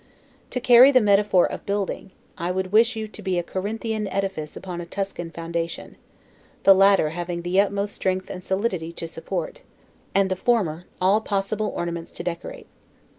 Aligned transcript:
To 0.49 0.59
carry 0.59 0.87
on 0.87 0.95
the 0.95 0.99
metaphor 1.01 1.45
of 1.45 1.63
building: 1.63 2.09
I 2.35 2.49
would 2.49 2.71
wish 2.71 2.95
you 2.95 3.07
to 3.09 3.21
be 3.21 3.37
a 3.37 3.43
Corinthian 3.43 4.07
edifice 4.07 4.57
upon 4.57 4.81
a 4.81 4.85
Tuscan 4.87 5.29
foundation; 5.29 5.95
the 6.63 6.73
latter 6.73 7.09
having 7.11 7.43
the 7.43 7.61
utmost 7.61 7.97
strength 7.97 8.27
and 8.31 8.43
solidity 8.43 8.91
to 8.93 9.07
support, 9.07 9.61
and 10.15 10.31
the 10.31 10.35
former 10.35 10.85
all 10.99 11.21
possible 11.21 11.71
ornaments 11.75 12.11
to 12.13 12.23
decorate. 12.23 12.65